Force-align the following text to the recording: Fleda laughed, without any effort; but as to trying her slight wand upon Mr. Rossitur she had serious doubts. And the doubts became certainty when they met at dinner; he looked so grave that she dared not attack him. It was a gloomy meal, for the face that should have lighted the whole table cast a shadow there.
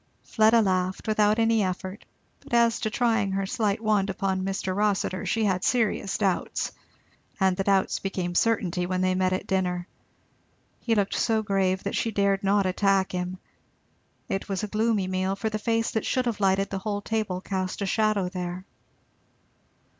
Fleda 0.23 0.63
laughed, 0.63 1.07
without 1.07 1.37
any 1.37 1.61
effort; 1.61 2.05
but 2.39 2.55
as 2.55 2.79
to 2.79 2.89
trying 2.89 3.33
her 3.33 3.45
slight 3.45 3.79
wand 3.79 4.09
upon 4.09 4.43
Mr. 4.43 4.75
Rossitur 4.75 5.27
she 5.27 5.43
had 5.43 5.63
serious 5.63 6.17
doubts. 6.17 6.71
And 7.39 7.55
the 7.55 7.63
doubts 7.63 7.99
became 7.99 8.33
certainty 8.33 8.87
when 8.87 9.01
they 9.01 9.13
met 9.13 9.31
at 9.31 9.45
dinner; 9.45 9.87
he 10.79 10.95
looked 10.95 11.13
so 11.13 11.43
grave 11.43 11.83
that 11.83 11.95
she 11.95 12.09
dared 12.09 12.43
not 12.43 12.65
attack 12.65 13.11
him. 13.11 13.37
It 14.27 14.49
was 14.49 14.63
a 14.63 14.67
gloomy 14.67 15.07
meal, 15.07 15.35
for 15.35 15.51
the 15.51 15.59
face 15.59 15.91
that 15.91 16.03
should 16.07 16.25
have 16.25 16.39
lighted 16.39 16.71
the 16.71 16.79
whole 16.79 17.01
table 17.03 17.39
cast 17.39 17.83
a 17.83 17.85
shadow 17.85 18.27
there. 18.27 18.65